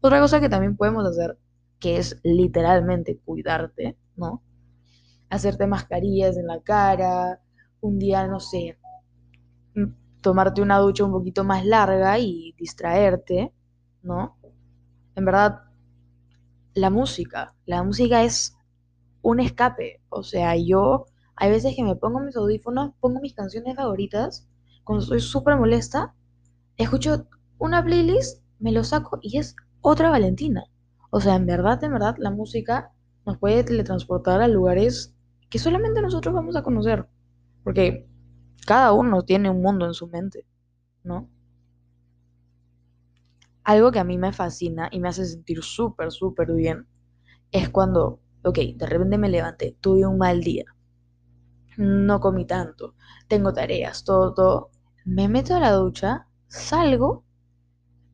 Otra 0.00 0.20
cosa 0.20 0.40
que 0.40 0.48
también 0.48 0.76
podemos 0.76 1.06
hacer, 1.06 1.38
que 1.80 1.98
es 1.98 2.20
literalmente 2.22 3.18
cuidarte, 3.24 3.96
¿no? 4.16 4.42
Hacerte 5.30 5.66
mascarillas 5.66 6.36
en 6.36 6.46
la 6.46 6.60
cara, 6.62 7.40
un 7.80 7.98
día, 7.98 8.26
no 8.26 8.40
sé, 8.40 8.78
tomarte 10.20 10.62
una 10.62 10.78
ducha 10.78 11.04
un 11.04 11.12
poquito 11.12 11.44
más 11.44 11.64
larga 11.64 12.18
y 12.18 12.54
distraerte, 12.58 13.52
¿no? 14.02 14.36
En 15.14 15.24
verdad, 15.24 15.62
la 16.74 16.90
música, 16.90 17.54
la 17.66 17.82
música 17.82 18.22
es 18.22 18.56
un 19.22 19.40
escape, 19.40 20.00
o 20.08 20.22
sea, 20.22 20.56
yo 20.56 21.06
hay 21.36 21.50
veces 21.50 21.74
que 21.76 21.84
me 21.84 21.96
pongo 21.96 22.20
mis 22.20 22.36
audífonos, 22.36 22.92
pongo 23.00 23.20
mis 23.20 23.34
canciones 23.34 23.76
favoritas, 23.76 24.48
cuando 24.84 25.02
estoy 25.02 25.20
súper 25.20 25.56
molesta, 25.56 26.14
escucho 26.76 27.26
una 27.58 27.84
playlist, 27.84 28.42
me 28.58 28.72
lo 28.72 28.84
saco 28.84 29.18
y 29.22 29.38
es 29.38 29.56
otra 29.80 30.10
Valentina. 30.10 30.64
O 31.10 31.20
sea, 31.20 31.36
en 31.36 31.46
verdad, 31.46 31.82
en 31.84 31.92
verdad, 31.92 32.16
la 32.18 32.30
música 32.30 32.92
nos 33.26 33.38
puede 33.38 33.64
teletransportar 33.64 34.40
a 34.40 34.48
lugares 34.48 35.14
que 35.50 35.58
solamente 35.58 36.02
nosotros 36.02 36.34
vamos 36.34 36.56
a 36.56 36.62
conocer. 36.62 37.06
Porque 37.64 38.08
cada 38.66 38.92
uno 38.92 39.22
tiene 39.22 39.50
un 39.50 39.62
mundo 39.62 39.86
en 39.86 39.94
su 39.94 40.06
mente, 40.08 40.46
¿no? 41.02 41.28
Algo 43.64 43.92
que 43.92 43.98
a 43.98 44.04
mí 44.04 44.18
me 44.18 44.32
fascina 44.32 44.88
y 44.90 45.00
me 45.00 45.08
hace 45.08 45.26
sentir 45.26 45.62
súper, 45.62 46.10
súper 46.10 46.52
bien 46.52 46.86
es 47.50 47.68
cuando, 47.70 48.20
ok, 48.44 48.58
de 48.76 48.86
repente 48.86 49.18
me 49.18 49.28
levanté, 49.28 49.76
tuve 49.80 50.06
un 50.06 50.18
mal 50.18 50.40
día, 50.42 50.64
no 51.76 52.20
comí 52.20 52.44
tanto, 52.46 52.94
tengo 53.28 53.52
tareas, 53.52 54.04
todo, 54.04 54.34
todo. 54.34 54.70
Me 55.04 55.28
meto 55.28 55.54
a 55.54 55.60
la 55.60 55.72
ducha, 55.72 56.26
salgo, 56.48 57.24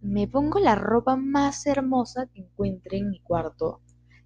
me 0.04 0.28
pongo 0.28 0.60
la 0.60 0.74
ropa 0.74 1.16
más 1.16 1.66
hermosa 1.66 2.26
que 2.26 2.42
encuentre 2.42 2.98
en 2.98 3.10
mi 3.10 3.20
cuarto, 3.20 3.80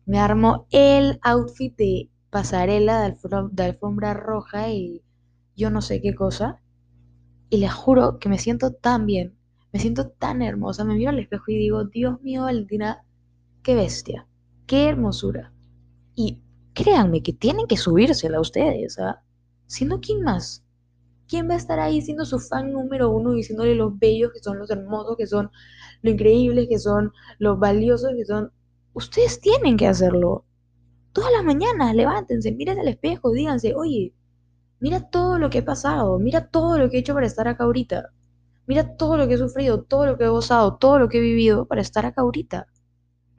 me 0.06 0.18
armo 0.18 0.66
el 0.70 1.20
outfit 1.22 1.76
de 1.76 2.10
pasarela 2.30 3.02
de, 3.02 3.16
de 3.52 3.62
alfombra 3.62 4.12
roja 4.12 4.70
y 4.70 5.02
yo 5.56 5.70
no 5.70 5.80
sé 5.80 6.00
qué 6.00 6.14
cosa. 6.14 6.60
Y 7.50 7.58
les 7.58 7.72
juro 7.72 8.18
que 8.18 8.28
me 8.28 8.38
siento 8.38 8.72
tan 8.72 9.06
bien, 9.06 9.36
me 9.72 9.78
siento 9.80 10.08
tan 10.08 10.42
hermosa. 10.42 10.84
Me 10.84 10.94
miro 10.94 11.10
al 11.10 11.18
espejo 11.18 11.44
y 11.48 11.58
digo, 11.58 11.84
Dios 11.84 12.20
mío, 12.22 12.42
Valentina, 12.42 13.04
qué 13.62 13.74
bestia, 13.74 14.26
qué 14.66 14.88
hermosura. 14.88 15.52
Y 16.14 16.42
créanme 16.74 17.22
que 17.22 17.32
tienen 17.32 17.66
que 17.66 17.76
subírsela 17.76 18.38
a 18.38 18.42
ustedes, 18.42 18.98
¿ah? 18.98 19.22
Siendo 19.66 20.00
quién 20.00 20.22
más. 20.22 20.64
¿Quién 21.28 21.48
va 21.48 21.54
a 21.54 21.58
estar 21.58 21.78
ahí 21.78 22.00
siendo 22.02 22.24
su 22.24 22.38
fan 22.38 22.72
número 22.72 23.10
uno 23.10 23.32
diciéndole 23.32 23.74
los 23.74 23.98
bellos 23.98 24.32
que 24.32 24.40
son, 24.40 24.58
los 24.58 24.70
hermosos 24.70 25.16
que 25.16 25.26
son, 25.26 25.50
lo 26.02 26.10
increíbles 26.10 26.68
que 26.68 26.78
son, 26.78 27.12
los 27.38 27.58
valiosos 27.58 28.12
que 28.16 28.24
son? 28.24 28.52
Ustedes 28.94 29.40
tienen 29.40 29.76
que 29.76 29.86
hacerlo. 29.86 30.44
Todas 31.12 31.32
las 31.32 31.44
mañanas, 31.44 31.94
levántense, 31.94 32.52
miren 32.52 32.78
al 32.78 32.88
espejo, 32.88 33.32
díganse, 33.32 33.74
oye, 33.74 34.14
Mira 34.80 35.00
todo 35.10 35.38
lo 35.38 35.50
que 35.50 35.58
he 35.58 35.62
pasado, 35.62 36.18
mira 36.20 36.48
todo 36.50 36.78
lo 36.78 36.88
que 36.88 36.98
he 36.98 37.00
hecho 37.00 37.14
para 37.14 37.26
estar 37.26 37.48
acá 37.48 37.64
ahorita. 37.64 38.12
Mira 38.66 38.96
todo 38.96 39.16
lo 39.16 39.26
que 39.26 39.34
he 39.34 39.38
sufrido, 39.38 39.82
todo 39.82 40.06
lo 40.06 40.16
que 40.16 40.24
he 40.24 40.28
gozado, 40.28 40.76
todo 40.76 41.00
lo 41.00 41.08
que 41.08 41.18
he 41.18 41.20
vivido 41.20 41.66
para 41.66 41.80
estar 41.80 42.06
acá 42.06 42.22
ahorita. 42.22 42.68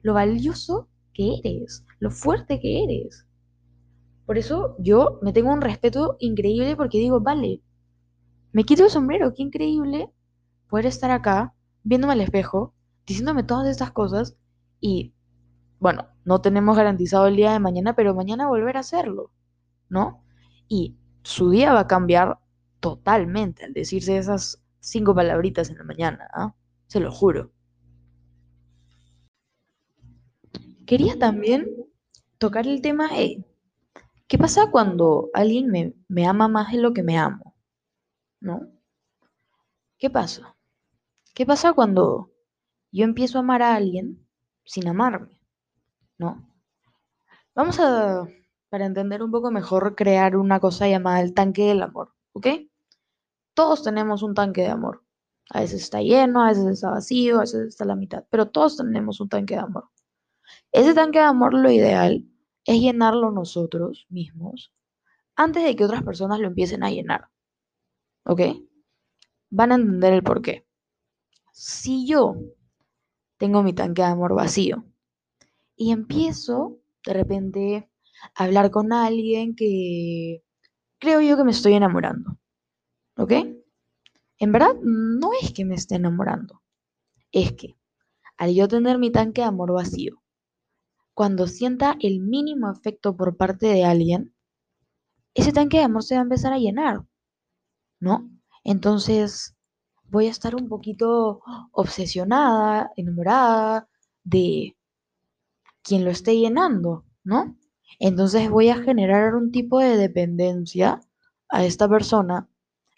Lo 0.02 0.12
valioso 0.14 0.88
que 1.14 1.36
eres, 1.42 1.84
lo 1.98 2.10
fuerte 2.10 2.60
que 2.60 2.84
eres. 2.84 3.26
Por 4.26 4.36
eso 4.36 4.76
yo 4.78 5.18
me 5.22 5.32
tengo 5.32 5.50
un 5.50 5.62
respeto 5.62 6.16
increíble 6.20 6.76
porque 6.76 6.98
digo, 6.98 7.20
vale, 7.20 7.62
me 8.52 8.64
quito 8.64 8.84
el 8.84 8.90
sombrero, 8.90 9.32
qué 9.34 9.42
increíble 9.42 10.10
poder 10.68 10.86
estar 10.86 11.10
acá, 11.10 11.54
viéndome 11.82 12.14
al 12.14 12.20
espejo, 12.20 12.74
diciéndome 13.06 13.42
todas 13.42 13.68
estas 13.68 13.92
cosas 13.92 14.36
y, 14.80 15.14
bueno, 15.78 16.08
no 16.24 16.40
tenemos 16.40 16.76
garantizado 16.76 17.26
el 17.26 17.36
día 17.36 17.52
de 17.52 17.60
mañana, 17.60 17.94
pero 17.94 18.14
mañana 18.14 18.48
volver 18.48 18.76
a 18.76 18.80
hacerlo, 18.80 19.32
¿no? 19.88 20.24
Y 20.68 20.96
su 21.22 21.50
día 21.50 21.72
va 21.72 21.80
a 21.80 21.86
cambiar 21.86 22.38
totalmente 22.80 23.64
al 23.64 23.72
decirse 23.72 24.16
esas 24.16 24.62
cinco 24.80 25.14
palabritas 25.14 25.70
en 25.70 25.78
la 25.78 25.84
mañana, 25.84 26.28
¿ah? 26.32 26.54
se 26.86 27.00
lo 27.00 27.12
juro. 27.12 27.52
Quería 30.86 31.18
también 31.18 31.68
tocar 32.38 32.66
el 32.66 32.82
tema 32.82 33.08
de 33.08 33.44
qué 34.26 34.38
pasa 34.38 34.70
cuando 34.70 35.30
alguien 35.34 35.94
me 36.08 36.26
ama 36.26 36.48
más 36.48 36.72
de 36.72 36.78
lo 36.78 36.92
que 36.92 37.04
me 37.04 37.16
amo, 37.16 37.49
¿no? 38.40 38.68
¿Qué 39.98 40.10
pasa? 40.10 40.56
¿Qué 41.34 41.46
pasa 41.46 41.72
cuando 41.72 42.32
yo 42.90 43.04
empiezo 43.04 43.38
a 43.38 43.40
amar 43.40 43.62
a 43.62 43.74
alguien 43.74 44.26
sin 44.64 44.88
amarme? 44.88 45.38
¿No? 46.18 46.46
Vamos 47.54 47.78
a 47.80 48.26
para 48.70 48.86
entender 48.86 49.22
un 49.22 49.32
poco 49.32 49.50
mejor, 49.50 49.96
crear 49.96 50.36
una 50.36 50.60
cosa 50.60 50.88
llamada 50.88 51.20
el 51.20 51.34
tanque 51.34 51.64
del 51.66 51.82
amor, 51.82 52.14
¿ok? 52.32 52.46
Todos 53.52 53.82
tenemos 53.82 54.22
un 54.22 54.34
tanque 54.34 54.62
de 54.62 54.68
amor. 54.68 55.04
A 55.50 55.60
veces 55.60 55.82
está 55.82 56.00
lleno, 56.00 56.44
a 56.44 56.48
veces 56.50 56.66
está 56.66 56.90
vacío, 56.90 57.38
a 57.38 57.40
veces 57.40 57.68
está 57.68 57.84
a 57.84 57.88
la 57.88 57.96
mitad, 57.96 58.24
pero 58.30 58.48
todos 58.48 58.76
tenemos 58.76 59.20
un 59.20 59.28
tanque 59.28 59.54
de 59.54 59.60
amor. 59.60 59.90
Ese 60.70 60.94
tanque 60.94 61.18
de 61.18 61.24
amor 61.24 61.54
lo 61.54 61.70
ideal 61.70 62.24
es 62.64 62.80
llenarlo 62.80 63.32
nosotros 63.32 64.06
mismos 64.08 64.72
antes 65.34 65.64
de 65.64 65.74
que 65.74 65.84
otras 65.84 66.02
personas 66.02 66.38
lo 66.38 66.46
empiecen 66.46 66.84
a 66.84 66.90
llenar. 66.90 67.29
¿Ok? 68.30 68.42
Van 69.50 69.72
a 69.72 69.74
entender 69.74 70.12
el 70.12 70.22
por 70.22 70.40
qué. 70.40 70.64
Si 71.52 72.06
yo 72.06 72.36
tengo 73.38 73.64
mi 73.64 73.72
tanque 73.72 74.02
de 74.02 74.08
amor 74.08 74.36
vacío 74.36 74.84
y 75.74 75.90
empiezo 75.90 76.78
de 77.04 77.12
repente 77.12 77.90
hablar 78.36 78.70
con 78.70 78.92
alguien 78.92 79.56
que 79.56 80.44
creo 81.00 81.20
yo 81.20 81.36
que 81.36 81.42
me 81.42 81.50
estoy 81.50 81.72
enamorando. 81.72 82.38
¿Ok? 83.16 83.32
En 84.38 84.52
verdad, 84.52 84.76
no 84.80 85.30
es 85.42 85.52
que 85.52 85.64
me 85.64 85.74
esté 85.74 85.96
enamorando. 85.96 86.62
Es 87.32 87.54
que 87.54 87.74
al 88.36 88.54
yo 88.54 88.68
tener 88.68 88.98
mi 88.98 89.10
tanque 89.10 89.40
de 89.40 89.48
amor 89.48 89.72
vacío, 89.72 90.22
cuando 91.14 91.48
sienta 91.48 91.96
el 91.98 92.20
mínimo 92.20 92.68
afecto 92.68 93.16
por 93.16 93.36
parte 93.36 93.66
de 93.66 93.84
alguien, 93.84 94.36
ese 95.34 95.50
tanque 95.50 95.78
de 95.78 95.82
amor 95.82 96.04
se 96.04 96.14
va 96.14 96.20
a 96.20 96.22
empezar 96.22 96.52
a 96.52 96.58
llenar. 96.58 97.09
¿No? 98.00 98.30
Entonces 98.64 99.54
voy 100.10 100.26
a 100.26 100.30
estar 100.30 100.54
un 100.54 100.68
poquito 100.68 101.42
obsesionada, 101.72 102.90
enamorada 102.96 103.88
de 104.24 104.76
quien 105.82 106.04
lo 106.04 106.10
esté 106.10 106.36
llenando, 106.36 107.04
¿no? 107.24 107.56
Entonces 107.98 108.50
voy 108.50 108.68
a 108.70 108.82
generar 108.82 109.34
un 109.34 109.52
tipo 109.52 109.78
de 109.78 109.96
dependencia 109.96 111.00
a 111.48 111.64
esta 111.64 111.88
persona 111.88 112.48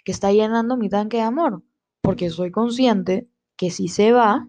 que 0.04 0.12
está 0.12 0.32
llenando 0.32 0.76
mi 0.76 0.88
tanque 0.88 1.18
de 1.18 1.22
amor, 1.24 1.62
porque 2.00 2.30
soy 2.30 2.50
consciente 2.50 3.28
que 3.56 3.70
si 3.70 3.88
se 3.88 4.12
va, 4.12 4.48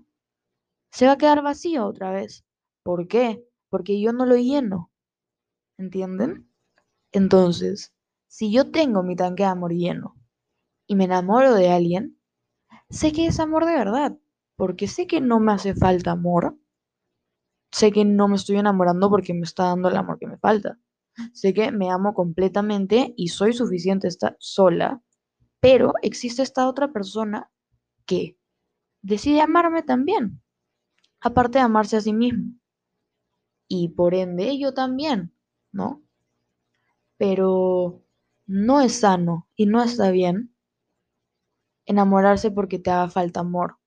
se 0.92 1.06
va 1.06 1.14
a 1.14 1.18
quedar 1.18 1.44
vacío 1.44 1.86
otra 1.86 2.12
vez. 2.12 2.46
¿Por 2.84 3.08
qué? 3.08 3.46
Porque 3.70 4.00
yo 4.00 4.14
no 4.14 4.26
lo 4.26 4.36
lleno. 4.36 4.92
¿Entienden? 5.78 6.50
Entonces, 7.12 7.94
si 8.28 8.52
yo 8.52 8.72
tengo 8.72 9.04
mi 9.04 9.16
tanque 9.16 9.44
de 9.44 9.50
amor 9.50 9.74
lleno 9.74 10.16
y 10.88 10.96
me 10.96 11.06
enamoro 11.06 11.54
de 11.54 11.70
alguien, 11.70 12.20
sé 12.90 13.12
que 13.12 13.28
es 13.28 13.40
amor 13.40 13.66
de 13.66 13.74
verdad, 13.74 14.18
porque 14.56 14.88
sé 14.88 15.08
que 15.08 15.22
no 15.22 15.40
me 15.40 15.54
hace 15.54 15.76
falta 15.76 16.12
amor, 16.12 16.58
sé 17.72 17.92
que 17.92 18.06
no 18.06 18.28
me 18.28 18.36
estoy 18.36 18.58
enamorando 18.58 19.10
porque 19.10 19.34
me 19.34 19.42
está 19.42 19.66
dando 19.66 19.90
el 19.90 19.98
amor 19.98 20.20
que 20.20 20.28
me 20.28 20.38
falta, 20.38 20.80
sé 21.34 21.54
que 21.54 21.72
me 21.72 21.90
amo 21.90 22.14
completamente 22.14 23.14
y 23.18 23.30
soy 23.30 23.54
suficiente 23.54 24.08
estar 24.08 24.36
sola, 24.40 25.02
pero 25.60 25.94
existe 26.02 26.42
esta 26.42 26.68
otra 26.68 26.92
persona 26.92 27.50
que 28.06 28.38
decide 29.02 29.42
amarme 29.42 29.84
también, 29.84 30.42
aparte 31.22 31.60
de 31.60 31.66
amarse 31.66 31.98
a 31.98 32.02
sí 32.02 32.14
mismo. 32.14 32.54
Y 33.68 33.90
por 33.90 34.14
ende 34.14 34.60
yo 34.60 34.74
también, 34.74 35.34
¿no? 35.72 36.04
Pero 37.18 38.04
no 38.46 38.82
es 38.82 39.00
sano 39.00 39.48
y 39.56 39.66
no 39.66 39.82
está 39.82 40.12
bien 40.12 40.53
enamorarse 41.86 42.52
porque 42.52 42.80
te 42.80 42.92
haga 42.92 43.10
falta 43.10 43.42
amor, 43.42 43.78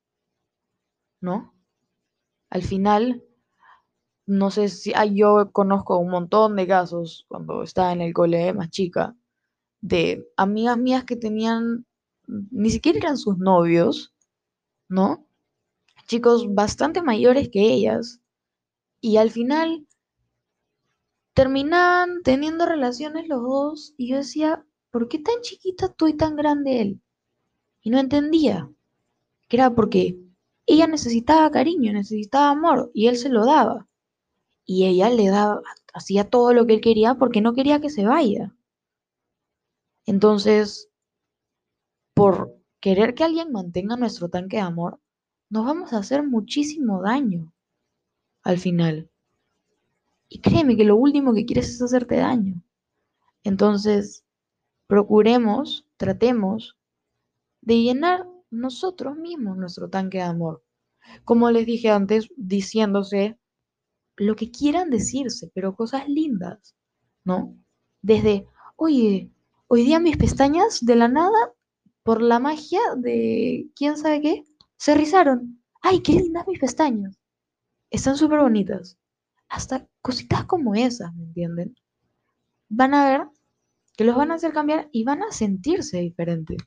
¿no? 1.20 1.54
Al 2.50 2.62
final, 2.62 3.22
no 4.26 4.50
sé 4.50 4.68
si 4.68 4.92
yo 5.14 5.50
conozco 5.52 5.98
un 5.98 6.10
montón 6.10 6.56
de 6.56 6.66
casos 6.66 7.26
cuando 7.28 7.62
estaba 7.62 7.92
en 7.92 8.00
el 8.00 8.12
cole 8.12 8.52
más 8.54 8.70
chica 8.70 9.14
de 9.80 10.26
amigas 10.36 10.78
mías 10.78 11.04
que 11.04 11.16
tenían 11.16 11.86
ni 12.26 12.70
siquiera 12.70 12.98
eran 12.98 13.18
sus 13.18 13.38
novios, 13.38 14.14
¿no? 14.88 15.26
Chicos 16.06 16.52
bastante 16.54 17.02
mayores 17.02 17.48
que 17.50 17.72
ellas 17.72 18.20
y 19.00 19.16
al 19.18 19.30
final 19.30 19.86
terminaban 21.34 22.22
teniendo 22.22 22.66
relaciones 22.66 23.28
los 23.28 23.42
dos 23.42 23.94
y 23.96 24.08
yo 24.10 24.16
decía, 24.16 24.64
¿por 24.90 25.08
qué 25.08 25.18
tan 25.18 25.40
chiquita 25.42 25.92
tú 25.92 26.08
y 26.08 26.16
tan 26.16 26.34
grande 26.34 26.80
él? 26.80 27.02
Y 27.86 27.90
no 27.90 28.00
entendía, 28.00 28.68
que 29.46 29.58
era 29.58 29.72
porque 29.72 30.18
ella 30.66 30.88
necesitaba 30.88 31.52
cariño, 31.52 31.92
necesitaba 31.92 32.50
amor 32.50 32.90
y 32.92 33.06
él 33.06 33.16
se 33.16 33.28
lo 33.28 33.46
daba. 33.46 33.86
Y 34.64 34.86
ella 34.86 35.08
le 35.08 35.28
daba, 35.28 35.62
hacía 35.94 36.28
todo 36.28 36.52
lo 36.52 36.66
que 36.66 36.74
él 36.74 36.80
quería 36.80 37.14
porque 37.14 37.40
no 37.40 37.54
quería 37.54 37.80
que 37.80 37.88
se 37.88 38.04
vaya. 38.04 38.52
Entonces, 40.04 40.88
por 42.12 42.58
querer 42.80 43.14
que 43.14 43.22
alguien 43.22 43.52
mantenga 43.52 43.96
nuestro 43.96 44.30
tanque 44.30 44.56
de 44.56 44.62
amor, 44.62 44.98
nos 45.48 45.64
vamos 45.64 45.92
a 45.92 45.98
hacer 45.98 46.24
muchísimo 46.24 47.02
daño 47.02 47.52
al 48.42 48.58
final. 48.58 49.08
Y 50.28 50.40
créeme 50.40 50.76
que 50.76 50.82
lo 50.82 50.96
último 50.96 51.32
que 51.34 51.46
quieres 51.46 51.70
es 51.70 51.80
hacerte 51.80 52.16
daño. 52.16 52.60
Entonces, 53.44 54.24
procuremos, 54.88 55.86
tratemos 55.96 56.76
de 57.66 57.82
llenar 57.82 58.26
nosotros 58.50 59.16
mismos 59.16 59.58
nuestro 59.58 59.90
tanque 59.90 60.18
de 60.18 60.24
amor. 60.24 60.64
Como 61.24 61.50
les 61.50 61.66
dije 61.66 61.90
antes, 61.90 62.28
diciéndose 62.36 63.38
lo 64.16 64.36
que 64.36 64.50
quieran 64.50 64.88
decirse, 64.88 65.50
pero 65.52 65.74
cosas 65.74 66.08
lindas, 66.08 66.76
¿no? 67.24 67.54
Desde, 68.00 68.46
oye, 68.76 69.30
hoy 69.66 69.84
día 69.84 70.00
mis 70.00 70.16
pestañas 70.16 70.84
de 70.84 70.96
la 70.96 71.08
nada, 71.08 71.52
por 72.04 72.22
la 72.22 72.38
magia 72.38 72.80
de 72.96 73.68
quién 73.74 73.96
sabe 73.96 74.20
qué, 74.22 74.44
se 74.76 74.94
rizaron. 74.94 75.60
¡Ay, 75.82 76.02
qué 76.02 76.12
lindas 76.12 76.46
mis 76.46 76.60
pestañas! 76.60 77.18
Están 77.90 78.16
súper 78.16 78.40
bonitas 78.40 78.96
hasta 79.48 79.88
cositas 80.02 80.44
como 80.44 80.76
esas, 80.76 81.12
¿me 81.14 81.24
entienden? 81.24 81.74
Van 82.68 82.94
a 82.94 83.08
ver 83.08 83.28
que 83.96 84.04
los 84.04 84.14
van 84.14 84.30
a 84.30 84.34
hacer 84.34 84.52
cambiar 84.52 84.88
y 84.92 85.02
van 85.02 85.22
a 85.24 85.32
sentirse 85.32 85.98
diferentes. 85.98 86.58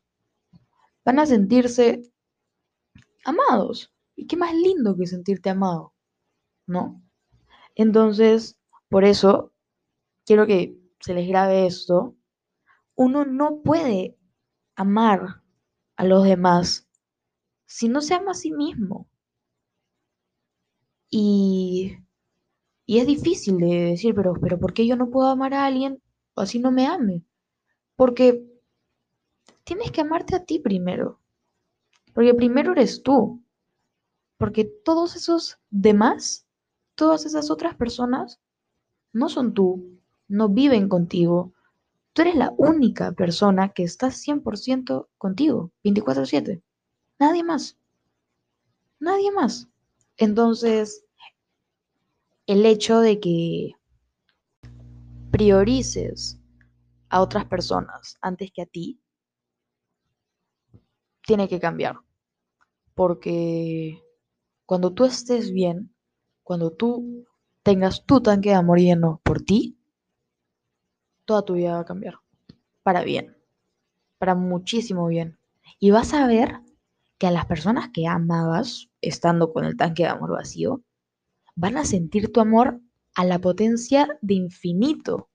Van 1.06 1.20
a 1.20 1.26
sentirse 1.26 2.02
amados. 3.26 3.94
¿Y 4.16 4.28
qué 4.28 4.38
más 4.38 4.54
lindo 4.54 4.96
que 4.98 5.08
sentirte 5.08 5.50
amado? 5.50 5.94
¿No? 6.68 7.02
Entonces, 7.76 8.58
por 8.90 9.06
eso, 9.06 9.54
quiero 10.26 10.46
que 10.48 10.78
se 11.00 11.14
les 11.14 11.28
grabe 11.28 11.66
esto. 11.66 12.16
Uno 12.96 13.26
no 13.26 13.62
puede 13.62 14.18
amar 14.76 15.42
a 15.96 16.04
los 16.06 16.24
demás 16.24 16.88
si 17.66 17.90
no 17.90 18.02
se 18.02 18.16
ama 18.16 18.32
a 18.32 18.36
sí 18.36 18.52
mismo. 18.52 19.08
Y 21.12 21.98
y 22.90 22.98
es 22.98 23.06
difícil 23.06 23.58
de 23.60 23.68
decir, 23.92 24.16
pero, 24.16 24.34
pero 24.42 24.60
¿por 24.60 24.74
qué 24.74 24.88
yo 24.88 24.96
no 24.96 25.12
puedo 25.12 25.28
amar 25.30 25.54
a 25.54 25.68
alguien 25.68 26.02
así 26.36 26.58
no 26.58 26.72
me 26.72 26.88
ame? 26.88 27.24
Porque 27.96 28.44
tienes 29.70 29.92
que 29.92 30.02
amarte 30.02 30.36
a 30.36 30.44
ti 30.44 30.58
primero. 30.58 31.20
Porque 32.16 32.34
primero 32.34 32.72
eres 32.72 33.04
tú. 33.04 33.40
Porque 34.40 34.66
todos 34.66 35.16
esos 35.16 35.60
demás, 35.70 36.48
todas 36.96 37.28
esas 37.28 37.52
otras 37.52 37.76
personas, 37.76 38.40
no 39.14 39.30
son 39.30 39.54
tú, 39.54 40.00
no 40.28 40.50
viven 40.50 40.90
contigo. 40.90 41.54
Tú 42.14 42.24
eres 42.24 42.34
la 42.34 42.52
única 42.58 43.12
persona 43.12 43.70
que 43.70 43.84
está 43.84 44.10
100% 44.10 45.08
contigo, 45.20 45.72
24/7. 45.84 46.64
Nadie 47.20 47.44
más. 47.44 47.78
Nadie 49.00 49.32
más. 49.32 49.68
Entonces, 50.18 51.06
el 52.48 52.66
hecho 52.66 53.02
de 53.02 53.20
que 53.20 53.76
priorices 55.30 56.40
a 57.10 57.22
otras 57.22 57.46
personas 57.46 58.18
antes 58.22 58.52
que 58.52 58.64
a 58.64 58.66
ti 58.66 59.00
tiene 61.30 61.48
que 61.48 61.60
cambiar. 61.60 62.00
Porque 62.96 64.02
cuando 64.66 64.94
tú 64.94 65.06
estés 65.06 65.52
bien, 65.52 65.94
cuando 66.42 66.72
tú 66.72 67.28
tengas 67.62 68.04
tu 68.04 68.20
tanque 68.20 68.50
de 68.50 68.56
amor 68.56 68.80
lleno 68.80 69.22
por 69.24 69.44
ti, 69.44 69.78
toda 71.26 71.46
tu 71.46 71.54
vida 71.54 71.74
va 71.74 71.82
a 71.82 71.86
cambiar. 71.86 72.16
Para 72.82 73.04
bien. 73.04 73.38
Para 74.18 74.34
muchísimo 74.34 75.06
bien. 75.06 75.38
Y 75.80 75.92
vas 75.92 76.16
a 76.16 76.26
ver 76.26 76.62
que 77.20 77.28
a 77.28 77.32
las 77.32 77.46
personas 77.46 77.90
que 77.94 78.08
amabas, 78.08 78.90
estando 79.00 79.54
con 79.54 79.66
el 79.66 79.78
tanque 79.78 80.02
de 80.04 80.10
amor 80.10 80.32
vacío, 80.32 80.82
van 81.56 81.78
a 81.78 81.86
sentir 81.86 82.34
tu 82.34 82.40
amor 82.40 82.82
a 83.14 83.24
la 83.24 83.38
potencia 83.38 84.18
de 84.24 84.34
infinito. 84.34 85.30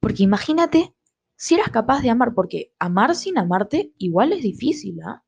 Porque 0.00 0.24
imagínate 0.24 0.92
si 1.40 1.54
eras 1.54 1.70
capaz 1.70 2.02
de 2.02 2.10
amar, 2.10 2.34
porque 2.34 2.74
amar 2.78 3.16
sin 3.16 3.38
amarte 3.38 3.94
igual 3.96 4.34
es 4.34 4.42
difícil, 4.42 5.00
¿ah? 5.02 5.24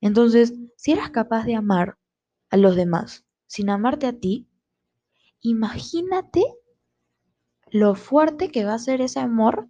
Entonces, 0.00 0.54
si 0.76 0.90
eras 0.90 1.10
capaz 1.10 1.44
de 1.44 1.54
amar 1.54 1.98
a 2.50 2.56
los 2.56 2.74
demás 2.74 3.24
sin 3.46 3.70
amarte 3.70 4.08
a 4.08 4.18
ti, 4.18 4.48
imagínate 5.40 6.42
lo 7.70 7.94
fuerte 7.94 8.50
que 8.50 8.64
va 8.64 8.74
a 8.74 8.78
ser 8.78 9.00
ese 9.00 9.20
amor 9.20 9.68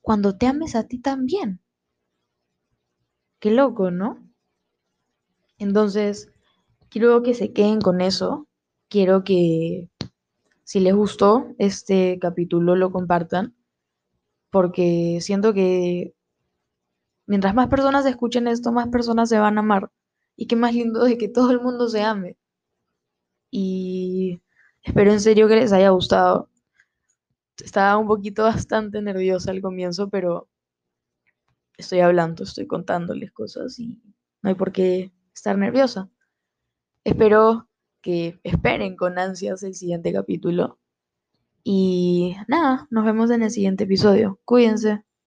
cuando 0.00 0.38
te 0.38 0.46
ames 0.46 0.74
a 0.74 0.88
ti 0.88 0.98
también. 0.98 1.60
Qué 3.38 3.50
loco, 3.50 3.90
¿no? 3.90 4.26
Entonces, 5.58 6.32
quiero 6.88 7.22
que 7.22 7.34
se 7.34 7.52
queden 7.52 7.82
con 7.82 8.00
eso 8.00 8.48
quiero 8.88 9.24
que 9.24 9.90
si 10.62 10.78
les 10.78 10.94
gustó 10.94 11.48
este 11.58 12.18
capítulo 12.20 12.76
lo 12.76 12.92
compartan, 12.92 13.56
porque 14.54 15.18
siento 15.20 15.52
que 15.52 16.14
mientras 17.26 17.56
más 17.56 17.66
personas 17.68 18.06
escuchen 18.06 18.46
esto, 18.46 18.70
más 18.70 18.86
personas 18.86 19.28
se 19.28 19.40
van 19.40 19.56
a 19.58 19.62
amar. 19.62 19.90
Y 20.36 20.46
qué 20.46 20.54
más 20.54 20.72
lindo 20.72 21.02
de 21.02 21.18
que 21.18 21.28
todo 21.28 21.50
el 21.50 21.60
mundo 21.60 21.88
se 21.88 22.02
ame. 22.04 22.36
Y 23.50 24.40
espero 24.80 25.10
en 25.10 25.18
serio 25.18 25.48
que 25.48 25.56
les 25.56 25.72
haya 25.72 25.90
gustado. 25.90 26.50
Estaba 27.64 27.98
un 27.98 28.06
poquito 28.06 28.44
bastante 28.44 29.02
nerviosa 29.02 29.50
al 29.50 29.60
comienzo, 29.60 30.08
pero 30.08 30.48
estoy 31.76 31.98
hablando, 31.98 32.44
estoy 32.44 32.68
contándoles 32.68 33.32
cosas 33.32 33.76
y 33.80 34.00
no 34.40 34.50
hay 34.50 34.54
por 34.54 34.70
qué 34.70 35.10
estar 35.34 35.58
nerviosa. 35.58 36.08
Espero 37.02 37.68
que 38.00 38.38
esperen 38.44 38.94
con 38.94 39.18
ansias 39.18 39.64
el 39.64 39.74
siguiente 39.74 40.12
capítulo. 40.12 40.78
Y 41.64 42.36
nada, 42.46 42.86
nos 42.90 43.04
vemos 43.04 43.30
en 43.30 43.42
el 43.42 43.50
siguiente 43.50 43.84
episodio. 43.84 44.38
Cuídense. 44.44 45.02